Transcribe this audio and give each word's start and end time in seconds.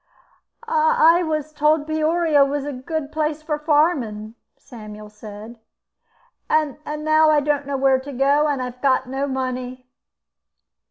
"I 0.67 1.21
was 1.21 1.53
told 1.53 1.85
Peoria 1.85 2.43
was 2.43 2.65
a 2.65 2.73
good 2.73 3.11
place 3.11 3.43
for 3.43 3.59
farmin'," 3.59 4.33
Samuel 4.57 5.09
said, 5.11 5.59
"and 6.49 6.77
now 7.05 7.29
I 7.29 7.39
don't 7.39 7.67
know 7.67 7.77
where 7.77 7.99
to 7.99 8.11
go, 8.11 8.47
and 8.47 8.63
I 8.63 8.65
have 8.65 8.81
got 8.81 9.05
no 9.07 9.27
money." 9.27 9.85